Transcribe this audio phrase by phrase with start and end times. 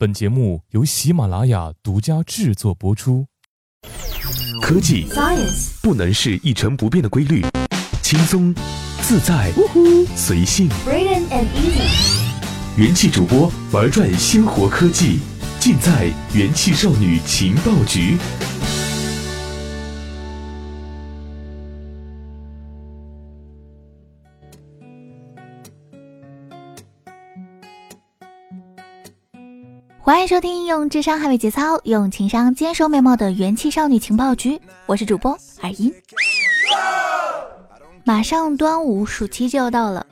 [0.00, 3.26] 本节目由喜马拉雅独家制作播出。
[4.62, 7.44] 科技 Science 不能是一成不变的规律，
[8.00, 8.54] 轻松、
[9.02, 9.52] 自在、
[10.16, 10.70] 随性。
[10.86, 12.80] Brilliant and easy.
[12.80, 15.18] 元气主播玩转鲜活科技，
[15.58, 18.16] 尽在元气少女情报局。
[30.02, 35.92] 欢迎收听用智商捍卫节操，用情商坚守美貌的元气少女情报局，我是主播尔音。
[38.02, 40.04] 马上端午，暑期就要到了，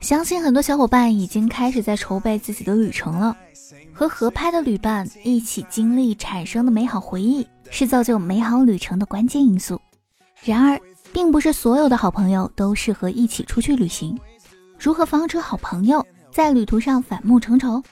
[0.00, 3.36] 相信很多小伙伴已经开始在筹备自己的旅程了。
[3.92, 9.78] 和合拍的旅伴一起经历产生的美好回忆，是造就美好旅程的关键因素。
[10.42, 10.80] 然而，
[11.12, 14.18] 并不是所有的好朋友都适合一起出去旅行。
[14.78, 17.82] 如何防止好朋友在旅途上反目成仇？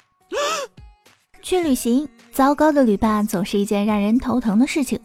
[1.44, 4.98] 去旅行，糟糕的旅伴总是一件让人头疼的事情。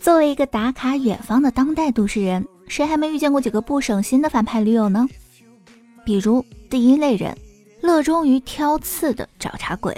[0.00, 5.06] 作为一个打卡远方的当代都市人，谁还没遇见过几个不省心的反派驴友呢？
[6.04, 7.38] 比如第一类人，
[7.80, 9.96] 乐衷于挑刺的找茬鬼。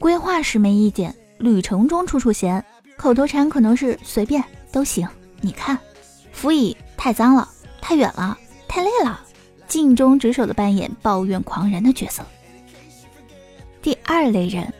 [0.00, 2.64] 规划时没意见，旅程中处处嫌，
[2.96, 5.06] 口头禅可能是随便都行。
[5.40, 5.78] 你看，
[6.32, 7.48] 辅以太脏了、
[7.80, 9.20] 太远了、太累了，
[9.68, 12.24] 尽忠职守的扮演抱怨狂人的角色。
[13.80, 14.72] 第二类人，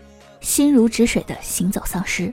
[0.43, 2.33] 心如止水的行走丧尸，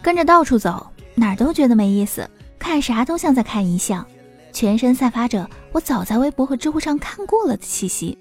[0.00, 4.06] 跟着到处走，哪儿都觉得没意思，看啥都像在看遗像，
[4.52, 8.16] 全身散发着我早在微博和知乎上看过了的气息，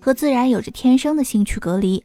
[0.00, 2.02] 和自然有着天生的兴趣隔离，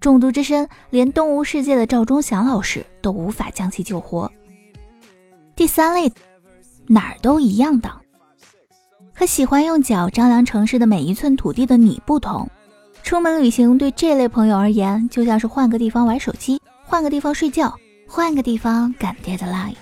[0.00, 4.30] 中毒之身，连动物世界的赵忠祥老师都无法将其救活。
[5.54, 6.10] 第三类，
[6.86, 7.90] 哪儿都一样的，
[9.14, 12.48] 和喜欢用脚丈量城市的每一寸土地的你不同。
[13.02, 17.74] 出门旅行对这类朋友而言，就像是换个地方玩手机，换个地方睡觉，
[18.06, 19.74] 换个地方赶 deadline。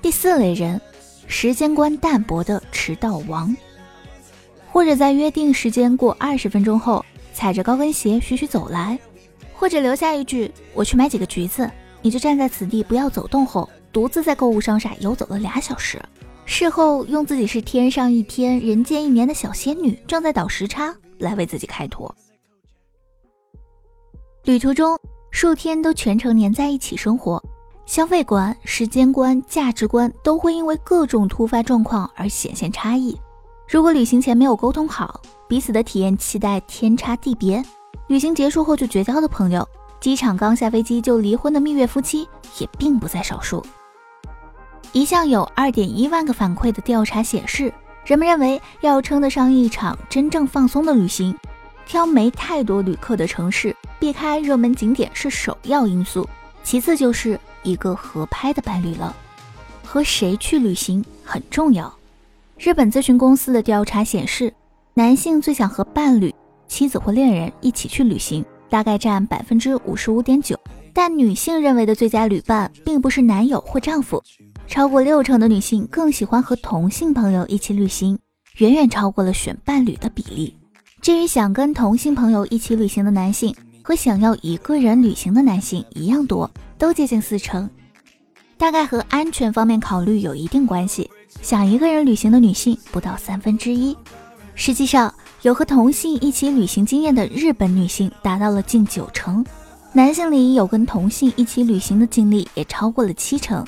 [0.00, 0.80] 第四类人，
[1.28, 3.54] 时间观淡薄的迟到王，
[4.70, 8.98] 或者在约定时间过二十分钟后，踩着高跟鞋徐徐走来，
[9.54, 11.70] 或者留下一句“我去买几个橘子，
[12.00, 16.02] 你就站在此地不要走动”后，独自在购物商厦游走了俩小时。
[16.44, 20.92] 事后用自己是天上一天、人间一年的小仙女，正在倒时差。
[21.22, 22.14] 来为自己开脱。
[24.44, 24.98] 旅途中
[25.30, 27.42] 数天都全程黏在一起生活，
[27.86, 33.18] 消费观、时间观、价值观都会因为各种突发状况而显现差异。
[33.68, 37.64] 如果旅行前没有沟通好，彼此的体验期待天差地别，
[38.08, 39.66] 旅行结束后就绝交的朋友，
[40.00, 42.28] 机场刚下飞机就离婚的蜜月夫妻
[42.58, 43.64] 也并不在少数。
[44.92, 47.72] 一项有二点一万个反馈的调查显示。
[48.04, 51.36] 人们认为，要称得上一场真正放松的旅行，
[51.86, 56.28] 挑没太多旅客的城市，避开热门景点是首要因素，
[56.64, 59.14] 其次就是一个合拍的伴侣了。
[59.84, 61.92] 和谁去旅行很重要。
[62.58, 64.52] 日本咨询公司的调查显示，
[64.94, 66.34] 男性最想和伴侣、
[66.66, 70.58] 妻子或恋人一起去旅行，大概占百分之五十五点九。
[70.92, 74.22] 但女性认为的最佳旅伴，并不是男友或丈夫。
[74.72, 78.18] 超过六成的女性更喜欢和同性朋友一起旅行，
[78.56, 80.56] 远远超过了选伴侣的比例。
[81.02, 87.68] 至于想跟同性朋友一起旅行的男性，和想要一个人旅行的男性一样多，都接近四成。
[88.56, 91.10] 大概和安全方面考虑有一定关系。
[91.42, 93.94] 想一个人旅行的女性不到三分之一。
[94.54, 99.44] 实际上，有和同性一起旅行经验的日本女性达到了近九成，
[99.92, 103.62] 男性里有跟同性一起旅行的经历也超过了七成。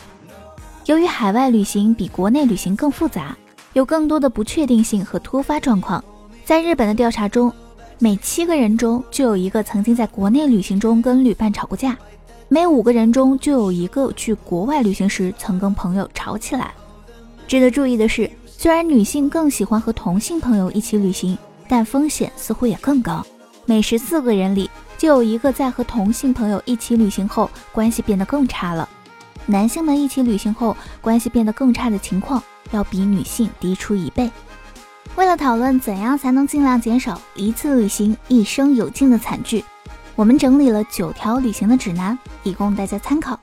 [0.87, 3.35] 由于海外旅行比国内旅行更复杂，
[3.73, 6.05] 有更多的不确定性和突发状况，
[6.45, 7.51] 在日本的调查中，
[7.99, 11.97] 每七个人中就有一个曾经在国内旅行中跟旅伴吵过架，
[12.49, 16.75] 每五个人中就有一个去国外旅行时曾跟朋友吵起来。
[17.49, 23.25] 值得注意的是，虽然女性更喜欢和同性朋友一起旅行，但风险似乎也更高，
[23.65, 24.69] 每十四个人里
[24.99, 28.87] 就有一个在和同性朋友一起旅行后关系变得更差了。
[29.47, 34.31] 男性们一起旅行后关系变得更差的情况，要比女性低出一倍。
[35.17, 39.65] 为了讨论怎样才能尽量减少一次旅行一生有尽的惨剧，
[40.17, 43.39] 我们整理了九条旅行的指南，以供大家参考。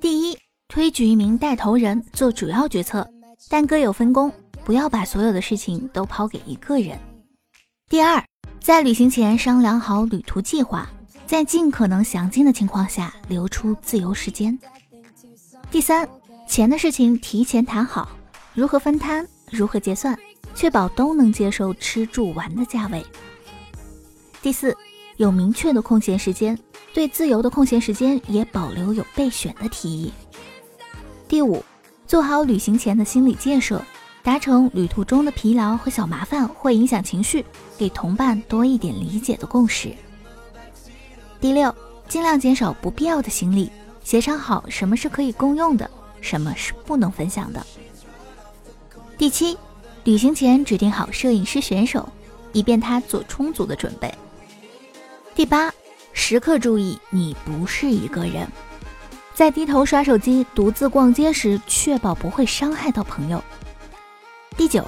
[0.00, 0.38] 第一，
[0.68, 3.08] 推举一名带头人做主要决策，
[3.48, 4.32] 但各有分工，
[4.64, 6.98] 不要把所有的事情都抛给一个人。
[7.88, 8.22] 第二，
[8.60, 10.88] 在旅行前商量好旅途计划，
[11.26, 14.56] 在尽可能详尽的情况下留出自由时间。
[15.70, 16.08] 第三，
[16.48, 18.08] 钱的事情提前谈好，
[18.54, 20.18] 如何分摊，如何结算，
[20.52, 23.06] 确保都能接受吃住玩的价位。
[24.42, 24.76] 第四，
[25.16, 26.58] 有明确的空闲时间，
[26.92, 30.12] 对自由的空闲时间也保留有备选的提议。
[31.28, 31.64] 第五，
[32.04, 33.80] 做好旅行前的心理建设，
[34.24, 37.44] 达成旅途中的疲劳和小麻烦会影响情绪，
[37.78, 39.94] 给同伴多一点理解的共识。
[41.40, 41.72] 第六，
[42.08, 43.70] 尽量减少不必要的行李，
[44.02, 45.88] 协商好什么是可以共用的，
[46.20, 47.64] 什么是不能分享的。
[49.16, 49.56] 第七，
[50.04, 52.08] 旅行前指定好摄影师选手，
[52.52, 54.12] 以便他做充足的准备。
[55.34, 55.72] 第八，
[56.12, 58.48] 时刻注意你不是一个人，
[59.34, 63.42] 在低头刷手机、独自逛街时，确保不会伤害到朋友。
[64.56, 64.84] 第九，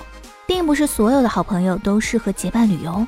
[0.46, 3.06] 并不是所有的好朋友都适合结伴旅游，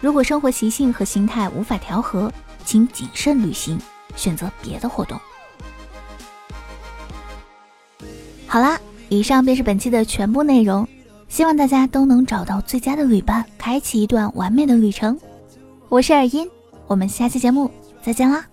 [0.00, 2.32] 如果生活习性和心态无法调和，
[2.64, 3.80] 请谨慎旅行，
[4.14, 5.18] 选择别的活动。
[8.48, 8.80] 好啦。
[9.10, 10.86] 以上便是本期的全部内容，
[11.28, 15.18] 希望大家都能找到最佳的旅伴，开启一段完美的旅程。
[15.88, 16.46] 我是尔音，
[16.86, 17.70] 我们下期节目
[18.02, 18.44] 再见啦。